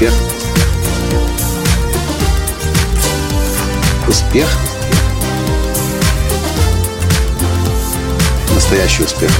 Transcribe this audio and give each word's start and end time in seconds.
Успех. 0.00 0.14
Успех. 4.08 4.48
Настоящий 8.54 9.02
успех. 9.02 9.30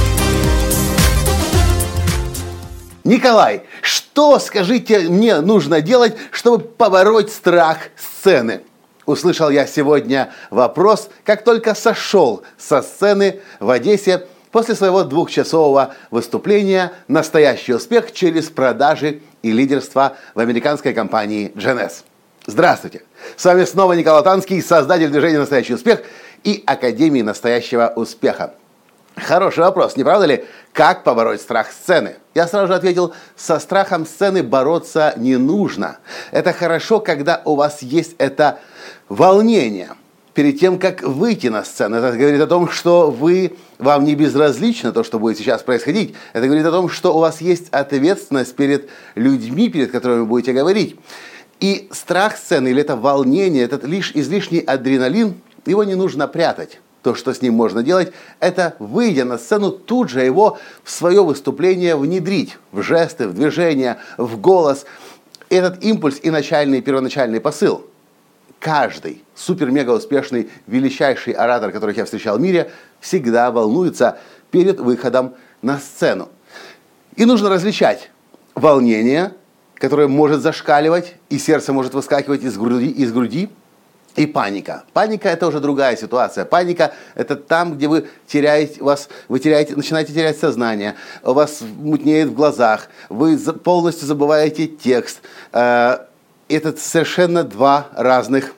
Николай, 3.04 3.62
что, 3.80 4.38
скажите, 4.38 4.98
мне 5.08 5.40
нужно 5.40 5.80
делать, 5.80 6.14
чтобы 6.30 6.62
побороть 6.62 7.32
страх 7.32 7.78
сцены? 7.96 8.60
Услышал 9.06 9.48
я 9.48 9.66
сегодня 9.66 10.30
вопрос, 10.50 11.08
как 11.24 11.42
только 11.42 11.74
сошел 11.74 12.42
со 12.58 12.82
сцены 12.82 13.40
в 13.60 13.70
Одессе 13.70 14.26
после 14.52 14.74
своего 14.74 15.04
двухчасового 15.04 15.94
выступления 16.10 16.92
«Настоящий 17.08 17.72
успех 17.72 18.12
через 18.12 18.50
продажи 18.50 19.22
и 19.42 19.52
лидерство 19.52 20.16
в 20.34 20.40
американской 20.40 20.92
компании 20.92 21.52
GNS». 21.54 22.04
Здравствуйте! 22.46 23.02
С 23.36 23.44
вами 23.44 23.64
снова 23.64 23.92
Николай 23.92 24.22
Танский, 24.24 24.62
создатель 24.62 25.08
движения 25.08 25.38
«Настоящий 25.38 25.74
успех» 25.74 26.02
и 26.42 26.62
Академии 26.66 27.22
настоящего 27.22 27.92
успеха. 27.94 28.54
Хороший 29.16 29.60
вопрос, 29.60 29.96
не 29.96 30.04
правда 30.04 30.26
ли? 30.26 30.44
Как 30.72 31.04
побороть 31.04 31.40
страх 31.40 31.70
сцены? 31.70 32.16
Я 32.34 32.46
сразу 32.46 32.68
же 32.68 32.74
ответил, 32.74 33.12
со 33.36 33.58
страхом 33.58 34.06
сцены 34.06 34.42
бороться 34.42 35.12
не 35.16 35.36
нужно. 35.36 35.98
Это 36.30 36.52
хорошо, 36.52 37.00
когда 37.00 37.42
у 37.44 37.56
вас 37.56 37.82
есть 37.82 38.14
это 38.18 38.60
волнение 39.08 39.90
перед 40.40 40.58
тем, 40.58 40.78
как 40.78 41.02
выйти 41.02 41.48
на 41.48 41.64
сцену. 41.64 41.96
Это 41.96 42.16
говорит 42.16 42.40
о 42.40 42.46
том, 42.46 42.70
что 42.70 43.10
вы, 43.10 43.58
вам 43.78 44.04
не 44.04 44.14
безразлично 44.14 44.90
то, 44.90 45.04
что 45.04 45.18
будет 45.18 45.36
сейчас 45.36 45.62
происходить. 45.62 46.14
Это 46.32 46.46
говорит 46.46 46.64
о 46.64 46.70
том, 46.70 46.88
что 46.88 47.14
у 47.14 47.18
вас 47.18 47.42
есть 47.42 47.68
ответственность 47.72 48.56
перед 48.56 48.88
людьми, 49.16 49.68
перед 49.68 49.90
которыми 49.90 50.20
вы 50.20 50.24
будете 50.24 50.54
говорить. 50.54 50.96
И 51.60 51.90
страх 51.92 52.38
сцены 52.38 52.68
или 52.68 52.80
это 52.80 52.96
волнение, 52.96 53.62
этот 53.64 53.84
лишь 53.84 54.12
излишний 54.14 54.60
адреналин, 54.60 55.34
его 55.66 55.84
не 55.84 55.94
нужно 55.94 56.26
прятать 56.26 56.80
то, 57.02 57.14
что 57.14 57.34
с 57.34 57.42
ним 57.42 57.52
можно 57.52 57.82
делать, 57.82 58.10
это, 58.38 58.76
выйдя 58.78 59.26
на 59.26 59.36
сцену, 59.36 59.70
тут 59.70 60.08
же 60.08 60.22
его 60.22 60.58
в 60.82 60.90
свое 60.90 61.22
выступление 61.22 61.96
внедрить 61.96 62.56
в 62.72 62.80
жесты, 62.80 63.28
в 63.28 63.34
движения, 63.34 63.98
в 64.16 64.40
голос. 64.40 64.86
Этот 65.50 65.84
импульс 65.84 66.18
и 66.22 66.30
начальный, 66.30 66.80
первоначальный 66.80 67.42
посыл. 67.42 67.89
Каждый 68.60 69.24
супер-мега 69.34 69.90
успешный, 69.90 70.50
величайший 70.66 71.32
оратор, 71.32 71.72
которых 71.72 71.96
я 71.96 72.04
встречал 72.04 72.36
в 72.36 72.42
мире, 72.42 72.70
всегда 73.00 73.50
волнуется 73.50 74.18
перед 74.50 74.78
выходом 74.78 75.34
на 75.62 75.78
сцену. 75.78 76.28
И 77.16 77.24
нужно 77.24 77.48
различать 77.48 78.10
волнение, 78.54 79.32
которое 79.76 80.08
может 80.08 80.42
зашкаливать, 80.42 81.14
и 81.30 81.38
сердце 81.38 81.72
может 81.72 81.94
выскакивать 81.94 82.44
из 82.44 82.58
груди, 82.58 82.90
из 82.90 83.12
груди 83.12 83.48
и 84.16 84.26
паника. 84.26 84.84
Паника 84.92 85.30
это 85.30 85.46
уже 85.46 85.60
другая 85.60 85.96
ситуация. 85.96 86.44
Паника 86.44 86.92
это 87.14 87.36
там, 87.36 87.76
где 87.76 87.88
вы 87.88 88.08
теряете, 88.26 88.82
вас, 88.82 89.08
вы 89.28 89.38
теряете, 89.38 89.74
начинаете 89.74 90.12
терять 90.12 90.38
сознание, 90.38 90.96
у 91.22 91.32
вас 91.32 91.62
мутнеет 91.62 92.28
в 92.28 92.34
глазах, 92.34 92.88
вы 93.08 93.38
полностью 93.38 94.06
забываете 94.06 94.66
текст. 94.66 95.22
Э, 95.52 96.09
это 96.54 96.76
совершенно 96.76 97.44
два 97.44 97.88
разных, 97.94 98.54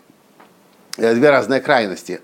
э, 0.96 1.14
две 1.14 1.30
разные 1.30 1.60
крайности. 1.60 2.20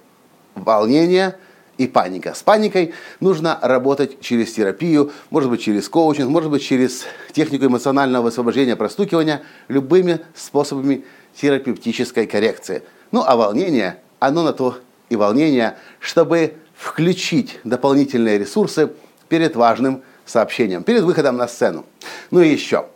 Волнение 0.55 1.37
и 1.77 1.87
паника. 1.87 2.35
С 2.35 2.43
паникой 2.43 2.95
нужно 3.21 3.59
работать 3.63 4.21
через 4.21 4.53
терапию, 4.53 5.13
может 5.31 5.51
быть 5.51 5.63
через 5.63 5.89
коучинг, 5.89 6.29
может 6.29 6.51
быть 6.51 6.63
через 6.63 7.05
технику 7.33 7.67
эмоционального 7.67 8.29
освобождения, 8.29 8.75
простукивания, 8.75 9.43
любыми 9.69 10.21
способами 10.35 11.05
терапевтической 11.35 12.27
коррекции– 12.27 12.83
ну, 13.11 13.23
а 13.27 13.37
волнение, 13.37 13.99
оно 14.19 14.43
на 14.43 14.53
то 14.53 14.79
и 15.09 15.17
волнение, 15.17 15.77
чтобы 15.99 16.55
включить 16.75 17.59
дополнительные 17.65 18.39
ресурсы 18.39 18.91
перед 19.29 19.57
важным 19.57 20.03
сообщением, 20.27 20.83
перед 20.83 21.03
выходом 21.03 21.37
на 21.37 21.49
сцену. 21.49 21.87
Ну 22.31 22.41
и 22.41 22.49
еще. 22.49 22.87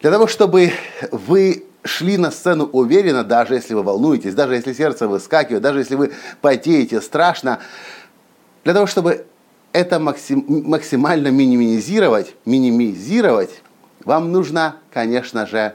Для 0.00 0.10
того, 0.10 0.26
чтобы 0.26 0.72
вы 1.10 1.64
шли 1.84 2.16
на 2.16 2.30
сцену 2.30 2.64
уверенно, 2.64 3.24
даже 3.24 3.54
если 3.54 3.74
вы 3.74 3.82
волнуетесь, 3.82 4.34
даже 4.34 4.54
если 4.54 4.72
сердце 4.72 5.08
выскакивает, 5.08 5.62
даже 5.62 5.80
если 5.80 5.94
вы 5.94 6.12
потеете 6.40 7.00
страшно, 7.00 7.60
для 8.64 8.74
того, 8.74 8.86
чтобы 8.86 9.26
это 9.72 9.98
максим, 9.98 10.44
максимально 10.48 11.28
минимизировать, 11.28 12.34
минимизировать, 12.44 13.62
вам 14.04 14.32
нужно, 14.32 14.76
конечно 14.92 15.46
же, 15.46 15.74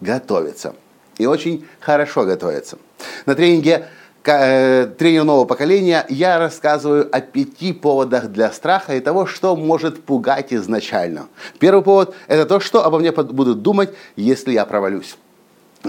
готовиться. 0.00 0.74
И 1.18 1.26
очень 1.26 1.66
хорошо 1.80 2.24
готовиться. 2.24 2.78
На 3.26 3.34
тренинге 3.34 3.88
э, 4.24 4.86
тренер 4.98 5.24
нового 5.24 5.44
поколения 5.44 6.04
я 6.08 6.38
рассказываю 6.38 7.08
о 7.10 7.20
пяти 7.20 7.72
поводах 7.72 8.28
для 8.28 8.52
страха 8.52 8.94
и 8.94 9.00
того, 9.00 9.26
что 9.26 9.56
может 9.56 10.02
пугать 10.04 10.52
изначально. 10.52 11.28
Первый 11.58 11.82
повод– 11.82 12.14
это 12.28 12.46
то, 12.46 12.60
что 12.60 12.84
обо 12.84 12.98
мне 12.98 13.12
будут 13.12 13.62
думать, 13.62 13.90
если 14.16 14.52
я 14.52 14.64
провалюсь. 14.64 15.16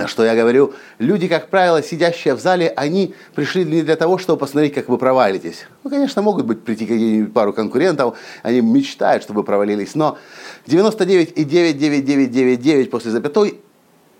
Что 0.05 0.23
я 0.23 0.35
говорю, 0.35 0.73
люди, 0.99 1.27
как 1.27 1.49
правило, 1.49 1.81
сидящие 1.81 2.35
в 2.35 2.39
зале, 2.39 2.71
они 2.75 3.15
пришли 3.33 3.65
не 3.65 3.81
для 3.81 3.95
того, 3.95 4.19
чтобы 4.19 4.39
посмотреть, 4.39 4.75
как 4.75 4.87
вы 4.87 4.99
провалитесь. 4.99 5.65
Ну, 5.83 5.89
конечно, 5.89 6.21
могут 6.21 6.45
быть 6.45 6.63
прийти 6.63 6.85
какие-нибудь 6.85 7.33
пару 7.33 7.53
конкурентов, 7.53 8.15
они 8.43 8.61
мечтают, 8.61 9.23
чтобы 9.23 9.43
провалились, 9.43 9.95
но 9.95 10.19
99,99999 10.67 12.91
после 12.91 13.09
запятой 13.11 13.61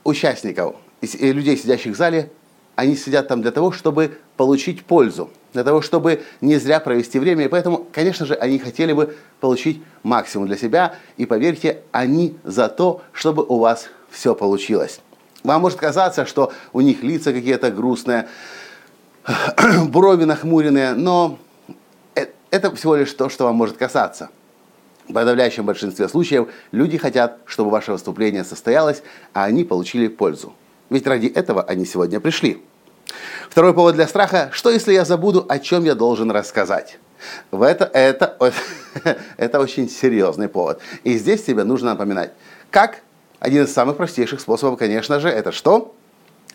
участников, 0.03 0.75
людей, 1.02 1.56
сидящих 1.56 1.94
в 1.94 1.97
зале, 1.97 2.31
они 2.75 2.96
сидят 2.96 3.28
там 3.28 3.44
для 3.44 3.52
того, 3.52 3.72
чтобы 3.72 4.18
получить 4.38 4.84
пользу, 4.85 5.29
для 5.53 5.63
того, 5.63 5.81
чтобы 5.81 6.24
не 6.41 6.58
зря 6.58 6.79
провести 6.79 7.19
время. 7.19 7.46
И 7.46 7.47
поэтому, 7.47 7.85
конечно 7.91 8.25
же, 8.25 8.34
они 8.35 8.58
хотели 8.58 8.94
бы 8.94 9.16
получить 9.40 9.84
максимум 10.02 10.47
для 10.47 10.58
себя. 10.58 10.96
И 11.18 11.25
поверьте, 11.25 11.81
они 11.91 12.35
за 12.44 12.69
то, 12.69 13.02
чтобы 13.12 13.44
у 13.44 13.59
вас 13.59 13.90
все 14.09 14.34
получилось. 14.34 15.02
Вам 15.44 15.61
может 15.61 15.79
казаться, 15.79 16.25
что 16.25 16.51
у 16.73 16.81
них 16.81 17.03
лица 17.03 17.31
какие-то 17.31 17.72
грустные, 17.72 18.27
брови 19.88 20.25
нахмуренные, 20.25 20.94
но 20.94 21.39
э, 22.16 22.27
это 22.51 22.75
всего 22.75 22.95
лишь 22.95 23.13
то, 23.13 23.29
что 23.29 23.45
вам 23.45 23.55
может 23.55 23.78
касаться. 23.78 24.29
В 25.07 25.13
подавляющем 25.13 25.66
большинстве 25.66 26.07
случаев 26.07 26.49
люди 26.72 26.97
хотят, 26.97 27.39
чтобы 27.45 27.72
ваше 27.72 27.91
выступление 27.91 28.44
состоялось, 28.44 29.01
а 29.33 29.45
они 29.45 29.63
получили 29.63 30.07
пользу. 30.07 30.53
Ведь 30.89 31.07
ради 31.07 31.28
этого 31.28 31.63
они 31.63 31.85
сегодня 31.85 32.19
пришли. 32.19 32.63
Второй 33.49 33.73
повод 33.73 33.95
для 33.95 34.07
страха– 34.07 34.49
что 34.53 34.69
если 34.69 34.94
я 34.94 35.05
забуду, 35.05 35.45
о 35.49 35.57
чем 35.57 35.83
я 35.83 35.95
должен 35.95 36.29
рассказать? 36.29 36.99
В 37.51 37.63
это, 37.63 37.85
это, 37.85 38.38
это 39.38 39.59
очень 39.59 39.89
серьезный 39.89 40.47
повод. 40.47 40.79
И 41.03 41.17
здесь 41.17 41.44
тебе 41.44 41.63
нужно 41.63 41.91
напоминать. 41.91 42.31
Как? 42.69 43.01
Один 43.39 43.63
из 43.63 43.73
самых 43.73 43.97
простейших 43.97 44.39
способов, 44.41 44.77
конечно 44.77 45.19
же, 45.19 45.29
это 45.29 45.51
что? 45.51 45.95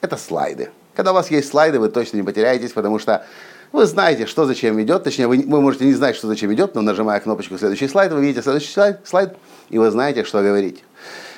Это 0.01 0.17
слайды. 0.17 0.71
Когда 0.95 1.13
у 1.13 1.15
вас 1.15 1.31
есть 1.31 1.49
слайды, 1.49 1.79
вы 1.79 1.89
точно 1.89 2.19
не 2.19 2.23
потеряетесь, 2.23 2.73
потому 2.73 2.99
что 2.99 3.25
вы 3.73 3.87
знаете, 3.87 4.27
что 4.27 4.45
зачем 4.45 4.81
идет. 4.81 5.03
Точнее, 5.03 5.27
вы, 5.27 5.43
вы 5.47 5.61
можете 5.61 5.87
не 5.87 5.95
знать, 5.95 6.15
что 6.15 6.29
зачем 6.29 6.53
идет, 6.53 6.75
но 6.75 6.83
нажимая 6.83 7.19
кнопочку 7.21 7.59
«Следующий 7.59 7.89
слайд», 7.89 8.13
вы 8.13 8.21
видите 8.21 8.43
следующий 8.43 8.73
слайд, 8.73 9.01
слайд 9.05 9.37
и 9.71 9.79
вы 9.79 9.91
знаете, 9.91 10.25
что 10.25 10.43
говорить. 10.43 10.85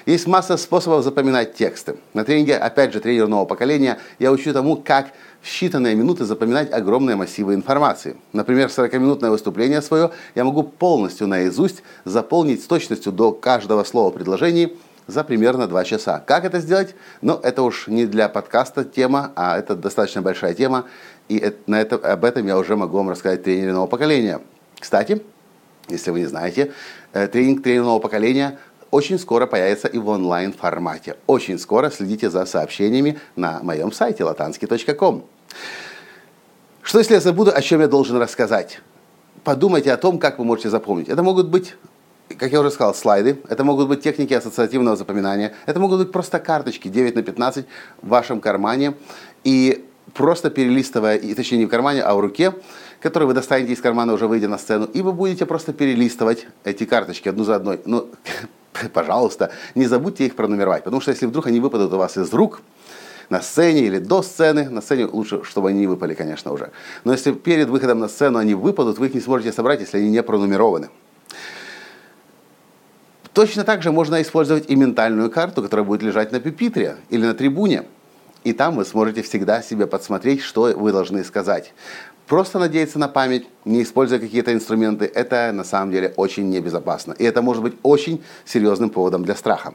Есть 0.04 0.26
масса 0.26 0.56
способов 0.56 1.02
запоминать 1.02 1.54
тексты. 1.54 1.96
На 2.12 2.24
тренинге, 2.24 2.56
опять 2.56 2.92
же, 2.92 3.00
тренер 3.00 3.26
нового 3.28 3.46
поколения, 3.46 3.98
я 4.18 4.30
учу 4.30 4.52
тому, 4.52 4.76
как 4.76 5.12
в 5.40 5.46
считанные 5.46 5.94
минуты 5.94 6.24
запоминать 6.24 6.72
огромные 6.72 7.16
массивы 7.16 7.54
информации. 7.54 8.16
Например, 8.32 8.68
40-минутное 8.68 9.30
выступление 9.30 9.80
свое 9.80 10.10
я 10.34 10.44
могу 10.44 10.62
полностью 10.62 11.26
наизусть 11.26 11.82
заполнить 12.04 12.62
с 12.62 12.66
точностью 12.66 13.12
до 13.12 13.32
каждого 13.32 13.82
слова 13.84 14.10
предложений 14.10 14.76
за 15.06 15.24
примерно 15.24 15.66
2 15.66 15.84
часа. 15.84 16.22
Как 16.26 16.44
это 16.44 16.58
сделать? 16.60 16.94
Ну, 17.22 17.34
это 17.42 17.62
уж 17.62 17.86
не 17.86 18.06
для 18.06 18.28
подкаста 18.28 18.84
тема, 18.84 19.32
а 19.36 19.58
это 19.58 19.76
достаточно 19.76 20.22
большая 20.22 20.54
тема, 20.54 20.86
и 21.28 21.38
это, 21.38 21.58
на 21.66 21.80
это, 21.80 21.96
об 21.96 22.24
этом 22.24 22.46
я 22.46 22.58
уже 22.58 22.76
могу 22.76 22.96
вам 22.96 23.10
рассказать 23.10 23.42
тренере 23.42 23.72
нового 23.72 23.88
поколения. 23.88 24.40
Кстати, 24.78 25.22
если 25.88 26.10
вы 26.10 26.20
не 26.20 26.26
знаете, 26.26 26.72
э, 27.12 27.26
тренинг 27.28 27.62
тренера 27.62 27.84
нового 27.84 28.00
поколения 28.00 28.58
очень 28.90 29.18
скоро 29.18 29.46
появится 29.46 29.88
и 29.88 29.98
в 29.98 30.08
онлайн 30.08 30.52
формате. 30.52 31.16
Очень 31.26 31.58
скоро 31.58 31.90
следите 31.90 32.30
за 32.30 32.46
сообщениями 32.46 33.18
на 33.34 33.60
моем 33.62 33.92
сайте 33.92 34.22
latansky.com. 34.22 35.24
Что 36.82 36.98
если 36.98 37.14
я 37.14 37.20
забуду, 37.20 37.52
о 37.52 37.60
чем 37.62 37.80
я 37.80 37.88
должен 37.88 38.16
рассказать? 38.16 38.80
Подумайте 39.42 39.92
о 39.92 39.96
том, 39.96 40.18
как 40.18 40.38
вы 40.38 40.44
можете 40.44 40.70
запомнить. 40.70 41.08
Это 41.08 41.22
могут 41.22 41.48
быть 41.48 41.74
как 42.38 42.52
я 42.52 42.60
уже 42.60 42.70
сказал, 42.70 42.94
слайды, 42.94 43.38
это 43.48 43.64
могут 43.64 43.88
быть 43.88 44.02
техники 44.02 44.34
ассоциативного 44.34 44.96
запоминания, 44.96 45.54
это 45.66 45.80
могут 45.80 45.98
быть 45.98 46.12
просто 46.12 46.38
карточки 46.38 46.88
9 46.88 47.14
на 47.14 47.22
15 47.22 47.66
в 48.02 48.08
вашем 48.08 48.40
кармане, 48.40 48.94
и 49.44 49.84
просто 50.14 50.50
перелистывая, 50.50 51.18
точнее 51.34 51.58
не 51.58 51.66
в 51.66 51.68
кармане, 51.68 52.02
а 52.02 52.14
в 52.14 52.20
руке, 52.20 52.54
который 53.00 53.24
вы 53.24 53.34
достанете 53.34 53.72
из 53.72 53.80
кармана, 53.80 54.12
уже 54.12 54.26
выйдя 54.26 54.48
на 54.48 54.58
сцену, 54.58 54.86
и 54.86 55.02
вы 55.02 55.12
будете 55.12 55.46
просто 55.46 55.72
перелистывать 55.72 56.46
эти 56.64 56.84
карточки 56.84 57.28
одну 57.28 57.44
за 57.44 57.56
одной. 57.56 57.80
Ну, 57.84 58.08
пожалуйста, 58.92 59.50
не 59.74 59.86
забудьте 59.86 60.26
их 60.26 60.34
пронумеровать, 60.34 60.84
потому 60.84 61.00
что 61.00 61.10
если 61.10 61.26
вдруг 61.26 61.46
они 61.46 61.60
выпадут 61.60 61.92
у 61.92 61.98
вас 61.98 62.16
из 62.16 62.32
рук, 62.32 62.60
на 63.28 63.42
сцене 63.42 63.86
или 63.86 63.98
до 63.98 64.22
сцены. 64.22 64.68
На 64.70 64.80
сцене 64.80 65.06
лучше, 65.06 65.42
чтобы 65.42 65.70
они 65.70 65.80
не 65.80 65.86
выпали, 65.88 66.14
конечно, 66.14 66.52
уже. 66.52 66.70
Но 67.04 67.12
если 67.12 67.32
перед 67.32 67.68
выходом 67.68 67.98
на 67.98 68.08
сцену 68.08 68.38
они 68.38 68.54
выпадут, 68.54 68.98
вы 68.98 69.06
их 69.08 69.14
не 69.14 69.20
сможете 69.20 69.52
собрать, 69.52 69.80
если 69.80 69.98
они 69.98 70.10
не 70.10 70.22
пронумерованы. 70.22 70.90
Точно 73.36 73.64
так 73.64 73.82
же 73.82 73.92
можно 73.92 74.22
использовать 74.22 74.70
и 74.70 74.74
ментальную 74.76 75.30
карту, 75.30 75.62
которая 75.62 75.84
будет 75.84 76.02
лежать 76.02 76.32
на 76.32 76.40
пюпитре 76.40 76.96
или 77.10 77.26
на 77.26 77.34
трибуне. 77.34 77.82
И 78.44 78.54
там 78.54 78.76
вы 78.76 78.86
сможете 78.86 79.20
всегда 79.20 79.60
себе 79.60 79.86
подсмотреть, 79.86 80.40
что 80.40 80.72
вы 80.74 80.90
должны 80.90 81.22
сказать. 81.22 81.74
Просто 82.26 82.58
надеяться 82.58 82.98
на 82.98 83.08
память, 83.08 83.46
не 83.66 83.82
используя 83.82 84.20
какие-то 84.20 84.54
инструменты, 84.54 85.04
это 85.04 85.52
на 85.52 85.64
самом 85.64 85.92
деле 85.92 86.14
очень 86.16 86.48
небезопасно. 86.48 87.12
И 87.12 87.24
это 87.24 87.42
может 87.42 87.62
быть 87.62 87.74
очень 87.82 88.24
серьезным 88.46 88.88
поводом 88.88 89.22
для 89.22 89.36
страха. 89.36 89.74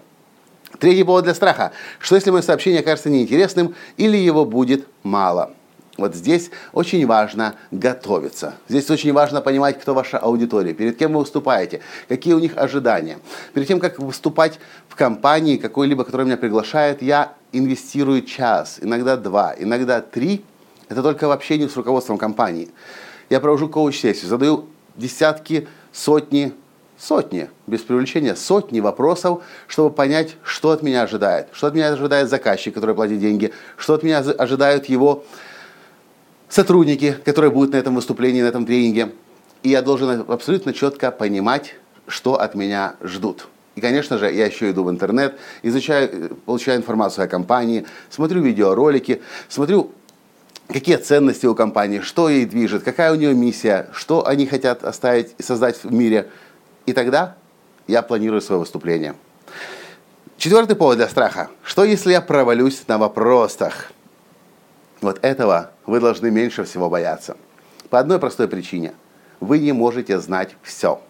Третий 0.79 1.03
повод 1.03 1.25
для 1.25 1.35
страха. 1.35 1.71
Что 1.99 2.15
если 2.15 2.31
мое 2.31 2.41
сообщение 2.41 2.79
окажется 2.79 3.11
неинтересным 3.11 3.75
или 3.95 4.17
его 4.17 4.43
будет 4.43 4.87
мало? 5.03 5.53
Вот 6.01 6.15
здесь 6.15 6.51
очень 6.73 7.05
важно 7.05 7.55
готовиться. 7.71 8.55
Здесь 8.67 8.89
очень 8.89 9.13
важно 9.13 9.39
понимать, 9.41 9.79
кто 9.79 9.93
ваша 9.93 10.17
аудитория, 10.17 10.73
перед 10.73 10.97
кем 10.97 11.13
вы 11.13 11.19
выступаете, 11.19 11.79
какие 12.09 12.33
у 12.33 12.39
них 12.39 12.57
ожидания. 12.57 13.19
Перед 13.53 13.67
тем, 13.67 13.79
как 13.79 13.99
выступать 13.99 14.59
в 14.89 14.95
компании 14.95 15.57
какой-либо, 15.57 16.03
которая 16.03 16.25
меня 16.25 16.37
приглашает, 16.37 17.01
я 17.01 17.33
инвестирую 17.51 18.23
час, 18.23 18.79
иногда 18.81 19.15
два, 19.15 19.55
иногда 19.57 20.01
три. 20.01 20.43
Это 20.89 21.01
только 21.01 21.27
в 21.27 21.31
общении 21.31 21.67
с 21.67 21.77
руководством 21.77 22.17
компании. 22.17 22.69
Я 23.29 23.39
провожу 23.39 23.69
коуч-сессию, 23.69 24.27
задаю 24.27 24.65
десятки, 24.97 25.67
сотни 25.93 26.53
сотни, 27.01 27.49
без 27.65 27.81
привлечения, 27.81 28.35
сотни 28.35 28.79
вопросов, 28.79 29.43
чтобы 29.67 29.89
понять, 29.89 30.35
что 30.43 30.69
от 30.69 30.83
меня 30.83 31.01
ожидает. 31.01 31.47
Что 31.51 31.67
от 31.67 31.73
меня 31.73 31.89
ожидает 31.89 32.29
заказчик, 32.29 32.73
который 32.73 32.93
платит 32.93 33.19
деньги, 33.19 33.51
что 33.75 33.95
от 33.95 34.03
меня 34.03 34.19
ожидают 34.19 34.85
его 34.85 35.23
сотрудники, 36.51 37.13
которые 37.25 37.49
будут 37.49 37.73
на 37.73 37.77
этом 37.77 37.95
выступлении, 37.95 38.43
на 38.43 38.45
этом 38.45 38.67
тренинге. 38.67 39.13
И 39.63 39.69
я 39.69 39.81
должен 39.81 40.23
абсолютно 40.27 40.73
четко 40.73 41.09
понимать, 41.09 41.73
что 42.07 42.39
от 42.39 42.53
меня 42.53 42.93
ждут. 43.01 43.47
И, 43.75 43.81
конечно 43.81 44.19
же, 44.19 44.31
я 44.31 44.45
еще 44.45 44.69
иду 44.69 44.83
в 44.83 44.91
интернет, 44.91 45.39
изучаю, 45.63 46.37
получаю 46.45 46.77
информацию 46.77 47.25
о 47.25 47.27
компании, 47.27 47.87
смотрю 48.11 48.43
видеоролики, 48.43 49.23
смотрю, 49.49 49.91
какие 50.67 50.97
ценности 50.97 51.47
у 51.47 51.55
компании, 51.55 52.01
что 52.01 52.29
ей 52.29 52.45
движет, 52.45 52.83
какая 52.83 53.11
у 53.11 53.15
нее 53.15 53.33
миссия, 53.33 53.89
что 53.93 54.27
они 54.27 54.45
хотят 54.45 54.83
оставить 54.83 55.33
и 55.39 55.41
создать 55.41 55.83
в 55.83 55.91
мире– 55.91 56.27
и 56.85 56.93
тогда 56.93 57.35
я 57.87 58.01
планирую 58.01 58.41
свое 58.41 58.59
выступление. 58.59 59.15
Четвертый 60.37 60.75
повод 60.75 60.97
для 60.97 61.07
страха. 61.07 61.49
Что 61.63 61.83
если 61.83 62.11
я 62.11 62.21
провалюсь 62.21 62.83
на 62.87 62.97
вопросах? 62.97 63.91
Вот 65.01 65.19
этого 65.23 65.71
вы 65.91 65.99
должны 65.99 66.31
меньше 66.31 66.63
всего 66.63 66.89
бояться. 66.89 67.35
По 67.89 67.99
одной 67.99 68.17
простой 68.17 68.47
причине. 68.47 68.93
Вы 69.41 69.59
не 69.59 69.73
можете 69.73 70.19
знать 70.19 70.55
все. 70.63 71.01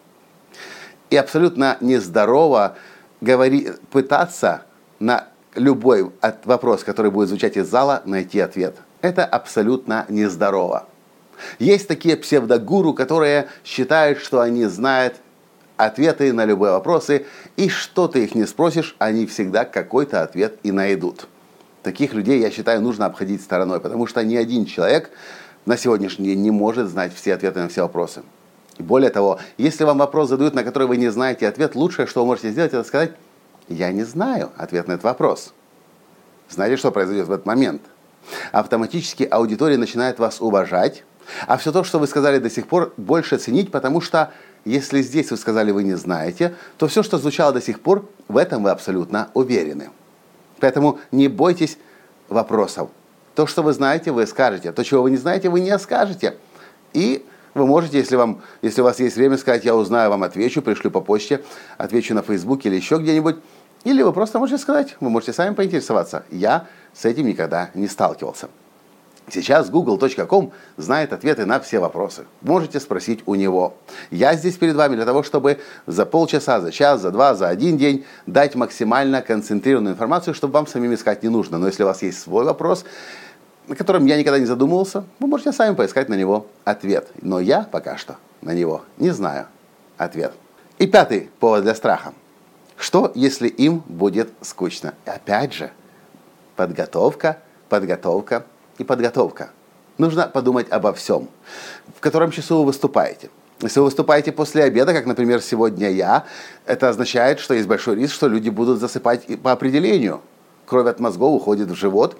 И 1.12 1.16
абсолютно 1.16 1.78
нездорово 1.82 2.78
говори, 3.22 3.74
пытаться 3.92 4.64
на 4.98 5.28
любой 5.54 6.12
вопрос, 6.46 6.84
который 6.84 7.12
будет 7.12 7.30
звучать 7.30 7.58
из 7.58 7.70
зала, 7.70 8.02
найти 8.06 8.40
ответ. 8.40 8.76
Это 9.02 9.24
абсолютно 9.24 10.06
нездорово. 10.10 10.88
Есть 11.60 11.88
такие 11.88 12.18
псевдогуру, 12.18 12.96
которые 12.96 13.50
считают, 13.64 14.18
что 14.18 14.42
они 14.42 14.66
знают 14.66 15.18
ответы 15.78 16.34
на 16.34 16.44
любые 16.46 16.72
вопросы, 16.72 17.28
и 17.56 17.70
что 17.70 18.08
ты 18.08 18.24
их 18.24 18.34
не 18.34 18.48
спросишь, 18.48 18.96
они 18.98 19.28
всегда 19.28 19.64
какой-то 19.64 20.24
ответ 20.24 20.58
и 20.64 20.72
найдут. 20.72 21.28
Таких 21.84 22.14
людей, 22.14 22.40
я 22.40 22.52
считаю, 22.52 22.82
нужно 22.82 23.08
обходить 23.08 23.42
стороной, 23.42 23.80
потому 23.80 24.06
что 24.06 24.24
ни 24.24 24.36
один 24.36 24.66
человек 24.66 25.10
на 25.66 25.78
сегодняшний 25.78 26.28
день 26.28 26.42
не 26.42 26.52
может 26.52 26.90
знать 26.90 27.14
все 27.14 27.34
ответы 27.34 27.60
на 27.60 27.70
все 27.70 27.82
вопросы. 27.82 28.22
И 28.78 28.84
более 28.84 29.10
того, 29.10 29.40
если 29.58 29.84
вам 29.84 29.98
вопрос 29.98 30.30
задают, 30.30 30.54
на 30.54 30.64
который 30.64 30.88
вы 30.88 30.98
не 30.98 31.10
знаете 31.10 31.48
ответ, 31.48 31.76
лучшее, 31.76 32.08
что 32.08 32.22
вы 32.22 32.28
можете 32.28 32.52
сделать, 32.52 32.74
это 32.74 32.84
сказать, 32.84 33.12
я 33.68 33.92
не 33.92 34.04
знаю 34.04 34.52
ответ 34.58 34.88
на 34.88 34.94
этот 34.94 35.04
вопрос. 35.04 35.54
Знаете, 36.50 36.78
что 36.78 36.92
произойдет 36.92 37.28
в 37.28 37.32
этот 37.32 37.46
момент? 37.46 37.82
Автоматически 38.52 39.24
аудитория 39.24 39.78
начинает 39.78 40.20
вас 40.20 40.42
уважать, 40.42 41.04
а 41.48 41.58
все 41.58 41.72
то, 41.72 41.84
что 41.84 41.98
вы 41.98 42.08
сказали 42.08 42.40
до 42.40 42.50
сих 42.50 42.68
пор, 42.68 42.94
больше 42.98 43.38
ценить, 43.38 43.72
потому 43.72 44.02
что 44.02 44.32
если 44.66 45.02
здесь 45.02 45.32
вы 45.32 45.38
сказали, 45.38 45.72
вы 45.72 45.84
не 45.84 45.96
знаете, 45.96 46.54
то 46.78 46.88
все, 46.88 47.02
что 47.02 47.18
звучало 47.18 47.54
до 47.54 47.62
сих 47.62 47.80
пор, 47.80 48.08
в 48.28 48.38
этом 48.38 48.64
вы 48.64 48.70
абсолютно 48.70 49.30
уверены. 49.34 49.90
Поэтому 50.62 51.00
не 51.12 51.28
бойтесь 51.28 51.78
вопросов. 52.30 52.90
То, 53.36 53.48
что 53.48 53.64
вы 53.64 53.74
знаете, 53.74 54.12
вы 54.12 54.26
скажете. 54.28 54.72
То, 54.72 54.84
чего 54.84 55.02
вы 55.02 55.12
не 55.12 55.18
знаете, 55.18 55.50
вы 55.50 55.60
не 55.60 55.78
скажете. 55.80 56.38
И 56.94 57.26
вы 57.54 57.66
можете, 57.66 57.98
если, 57.98 58.16
вам, 58.16 58.42
если 58.62 58.82
у 58.82 58.84
вас 58.86 59.00
есть 59.00 59.18
время, 59.18 59.38
сказать, 59.38 59.66
я 59.66 59.76
узнаю, 59.76 60.10
вам 60.10 60.24
отвечу, 60.24 60.62
пришлю 60.62 60.92
по 60.92 61.02
почте, 61.02 61.44
отвечу 61.78 62.14
на 62.14 62.22
Фейсбуке 62.22 62.70
или 62.70 62.78
еще 62.78 62.98
где-нибудь. 62.98 63.38
Или 63.84 64.04
вы 64.04 64.14
просто 64.14 64.40
можете 64.40 64.62
сказать, 64.62 64.96
вы 65.00 65.10
можете 65.10 65.34
сами 65.34 65.54
поинтересоваться. 65.56 66.24
Я 66.30 66.68
с 66.94 67.04
этим 67.04 67.26
никогда 67.26 67.72
не 67.74 67.88
сталкивался. 67.88 68.50
Сейчас 69.30 69.70
google.com 69.70 70.52
знает 70.78 71.14
ответы 71.14 71.46
на 71.46 71.60
все 71.60 71.80
вопросы. 71.80 72.26
Можете 72.42 72.80
спросить 72.80 73.22
у 73.26 73.36
него. 73.36 73.76
Я 74.10 74.36
здесь 74.36 74.58
перед 74.58 74.76
вами 74.76 74.96
для 74.96 75.06
того, 75.06 75.24
чтобы 75.24 75.60
за 75.88 76.06
полчаса, 76.06 76.60
за 76.60 76.72
час, 76.72 77.02
за 77.02 77.12
два, 77.12 77.36
за 77.36 77.48
один 77.48 77.78
день 77.78 78.06
дать 78.26 78.56
максимально 78.56 79.22
концентрированную 79.22 79.94
информацию, 79.94 80.34
чтобы 80.34 80.54
вам 80.54 80.68
самим 80.68 80.94
искать 80.94 81.24
не 81.24 81.30
нужно. 81.30 81.58
Но 81.60 81.68
если 81.68 81.84
у 81.84 81.86
вас 81.86 82.02
есть 82.02 82.20
свой 82.20 82.44
вопрос, 82.44 82.84
на 83.68 83.76
котором 83.76 84.06
я 84.06 84.18
никогда 84.18 84.40
не 84.40 84.46
задумывался, 84.46 85.06
вы 85.20 85.28
можете 85.28 85.54
сами 85.54 85.76
поискать 85.76 86.10
на 86.10 86.16
него 86.16 86.48
ответ. 86.66 87.08
Но 87.22 87.40
я 87.40 87.62
пока 87.64 87.98
что 87.98 88.18
на 88.42 88.54
него 88.54 88.82
не 88.98 89.12
знаю 89.12 89.48
ответ. 89.98 90.34
И 90.78 90.88
пятый 90.88 91.30
повод 91.40 91.64
для 91.64 91.76
страха. 91.76 92.14
Что, 92.76 93.12
если 93.14 93.48
им 93.48 93.84
будет 93.86 94.30
скучно? 94.42 94.96
И 95.06 95.10
опять 95.10 95.54
же, 95.54 95.72
подготовка, 96.56 97.38
подготовка, 97.70 98.44
и 98.82 98.84
подготовка. 98.84 99.52
Нужно 99.98 100.28
подумать 100.28 100.72
обо 100.72 100.92
всем. 100.94 101.30
В 101.96 102.00
котором 102.00 102.32
часу 102.32 102.58
вы 102.58 102.66
выступаете. 102.66 103.30
Если 103.62 103.80
вы 103.80 103.86
выступаете 103.86 104.32
после 104.32 104.64
обеда, 104.64 104.94
как, 104.94 105.06
например, 105.06 105.42
сегодня 105.42 105.92
я, 105.92 106.26
это 106.66 106.90
означает, 106.90 107.40
что 107.40 107.54
есть 107.54 107.68
большой 107.68 107.96
риск, 107.96 108.16
что 108.16 108.28
люди 108.28 108.50
будут 108.50 108.80
засыпать 108.80 109.40
по 109.42 109.52
определению. 109.52 110.22
Кровь 110.66 110.88
от 110.88 111.00
мозгов 111.00 111.36
уходит 111.36 111.70
в 111.70 111.76
живот, 111.76 112.18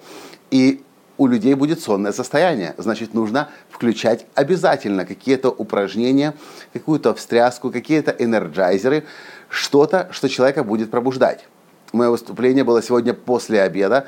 и 0.52 0.82
у 1.18 1.26
людей 1.26 1.54
будет 1.54 1.80
сонное 1.80 2.12
состояние. 2.12 2.74
Значит, 2.78 3.14
нужно 3.14 3.48
включать 3.70 4.26
обязательно 4.34 5.04
какие-то 5.04 5.50
упражнения, 5.50 6.34
какую-то 6.72 7.12
встряску, 7.14 7.72
какие-то 7.72 8.12
энерджайзеры, 8.12 9.04
что-то, 9.48 10.08
что 10.12 10.28
человека 10.28 10.62
будет 10.62 10.90
пробуждать. 10.90 11.44
Мое 11.92 12.10
выступление 12.10 12.62
было 12.62 12.82
сегодня 12.82 13.14
после 13.14 13.62
обеда 13.62 14.06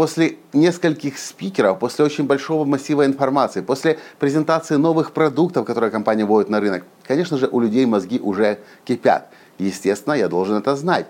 после 0.00 0.36
нескольких 0.54 1.18
спикеров, 1.18 1.78
после 1.78 2.06
очень 2.06 2.24
большого 2.24 2.64
массива 2.64 3.04
информации, 3.04 3.60
после 3.60 3.98
презентации 4.18 4.76
новых 4.76 5.12
продуктов, 5.12 5.66
которые 5.66 5.90
компания 5.90 6.24
вводит 6.24 6.48
на 6.48 6.58
рынок, 6.58 6.84
конечно 7.06 7.36
же, 7.36 7.46
у 7.48 7.60
людей 7.60 7.84
мозги 7.84 8.18
уже 8.18 8.60
кипят. 8.86 9.28
Естественно, 9.58 10.14
я 10.14 10.28
должен 10.28 10.56
это 10.56 10.74
знать. 10.74 11.04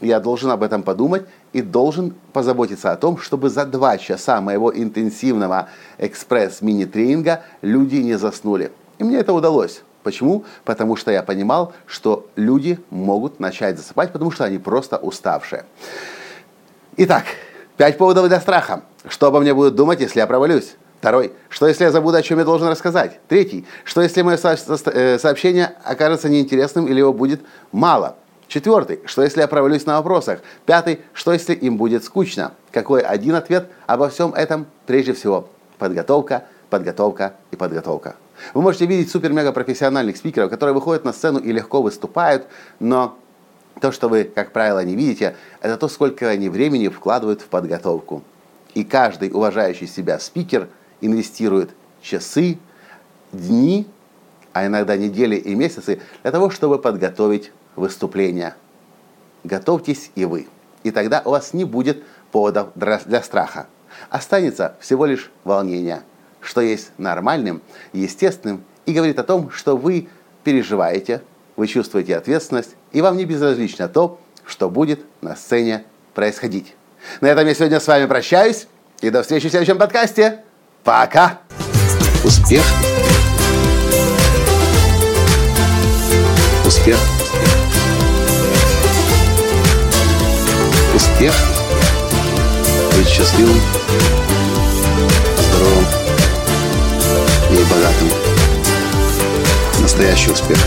Я 0.00 0.18
должен 0.18 0.50
об 0.50 0.64
этом 0.64 0.82
подумать 0.82 1.22
и 1.52 1.62
должен 1.62 2.16
позаботиться 2.32 2.90
о 2.90 2.96
том, 2.96 3.16
чтобы 3.16 3.48
за 3.48 3.64
два 3.64 3.96
часа 3.96 4.40
моего 4.40 4.76
интенсивного 4.76 5.68
экспресс-мини-тренинга 5.98 7.44
люди 7.62 7.98
не 7.98 8.18
заснули. 8.18 8.72
И 8.98 9.04
мне 9.04 9.18
это 9.18 9.32
удалось. 9.32 9.82
Почему? 10.02 10.44
Потому 10.64 10.96
что 10.96 11.12
я 11.12 11.22
понимал, 11.22 11.74
что 11.86 12.26
люди 12.34 12.80
могут 12.90 13.38
начать 13.38 13.78
засыпать, 13.78 14.12
потому 14.12 14.32
что 14.32 14.42
они 14.42 14.58
просто 14.58 14.96
уставшие. 14.96 15.64
Итак, 16.96 17.22
Пять 17.82 17.98
поводов 17.98 18.28
для 18.28 18.40
страха. 18.40 18.84
Что 19.08 19.26
обо 19.26 19.40
мне 19.40 19.54
будут 19.54 19.74
думать, 19.74 19.98
если 19.98 20.20
я 20.20 20.28
провалюсь? 20.28 20.76
Второй. 21.00 21.32
Что 21.48 21.66
если 21.66 21.82
я 21.82 21.90
забуду, 21.90 22.16
о 22.16 22.22
чем 22.22 22.38
я 22.38 22.44
должен 22.44 22.68
рассказать? 22.68 23.18
Третий. 23.26 23.66
Что 23.82 24.02
если 24.02 24.22
мое 24.22 24.38
э, 24.40 25.18
сообщение 25.18 25.74
окажется 25.82 26.28
неинтересным 26.28 26.86
или 26.86 27.00
его 27.00 27.12
будет 27.12 27.40
мало? 27.72 28.14
Четвертый. 28.46 29.00
Что 29.04 29.24
если 29.24 29.40
я 29.40 29.48
провалюсь 29.48 29.84
на 29.84 29.96
вопросах? 29.96 30.42
Пятый. 30.64 31.00
Что 31.12 31.32
если 31.32 31.54
им 31.54 31.76
будет 31.76 32.04
скучно? 32.04 32.52
Какой 32.70 33.00
один 33.00 33.34
ответ 33.34 33.66
обо 33.88 34.08
всем 34.10 34.32
этом? 34.32 34.66
Прежде 34.86 35.12
всего, 35.12 35.48
подготовка, 35.78 36.44
подготовка 36.70 37.34
и 37.50 37.56
подготовка. 37.56 38.14
Вы 38.54 38.62
можете 38.62 38.86
видеть 38.86 39.10
супер-мега-профессиональных 39.10 40.16
спикеров, 40.18 40.50
которые 40.50 40.72
выходят 40.72 41.04
на 41.04 41.12
сцену 41.12 41.40
и 41.40 41.50
легко 41.50 41.82
выступают, 41.82 42.46
но 42.78 43.18
то, 43.82 43.90
что 43.90 44.08
вы, 44.08 44.22
как 44.22 44.52
правило, 44.52 44.84
не 44.84 44.94
видите, 44.94 45.34
это 45.60 45.76
то, 45.76 45.88
сколько 45.88 46.28
они 46.28 46.48
времени 46.48 46.86
вкладывают 46.86 47.42
в 47.42 47.46
подготовку. 47.46 48.22
И 48.74 48.84
каждый 48.84 49.32
уважающий 49.32 49.88
себя 49.88 50.20
спикер 50.20 50.68
инвестирует 51.00 51.70
часы, 52.00 52.58
дни, 53.32 53.88
а 54.52 54.66
иногда 54.66 54.96
недели 54.96 55.34
и 55.34 55.56
месяцы 55.56 56.00
для 56.22 56.30
того, 56.30 56.48
чтобы 56.50 56.78
подготовить 56.78 57.50
выступление. 57.74 58.54
Готовьтесь 59.42 60.12
и 60.14 60.26
вы. 60.26 60.46
И 60.84 60.92
тогда 60.92 61.20
у 61.24 61.30
вас 61.30 61.52
не 61.52 61.64
будет 61.64 62.04
поводов 62.30 62.68
для 62.76 63.20
страха. 63.20 63.66
Останется 64.10 64.76
всего 64.78 65.06
лишь 65.06 65.32
волнение, 65.42 66.02
что 66.40 66.60
есть 66.60 66.92
нормальным, 66.98 67.60
естественным 67.92 68.62
и 68.86 68.92
говорит 68.92 69.18
о 69.18 69.24
том, 69.24 69.50
что 69.50 69.76
вы 69.76 70.06
переживаете, 70.44 71.20
вы 71.56 71.66
чувствуете 71.66 72.16
ответственность, 72.16 72.76
и 72.92 73.00
вам 73.00 73.16
не 73.16 73.24
безразлично 73.24 73.88
то, 73.88 74.20
что 74.46 74.70
будет 74.70 75.00
на 75.20 75.36
сцене 75.36 75.84
происходить. 76.14 76.74
На 77.20 77.26
этом 77.26 77.46
я 77.46 77.54
сегодня 77.54 77.80
с 77.80 77.86
вами 77.86 78.06
прощаюсь, 78.06 78.66
и 79.00 79.10
до 79.10 79.22
встречи 79.22 79.48
в 79.48 79.50
следующем 79.50 79.78
подкасте. 79.78 80.40
Пока! 80.84 81.40
Успех! 82.24 82.62
Успех! 86.66 86.98
Успех! 90.94 91.34
Быть 92.96 93.08
счастливым, 93.08 93.60
здоровым 95.38 95.84
и 97.50 97.64
богатым. 97.70 98.08
Настоящий 99.80 100.30
успех! 100.30 100.58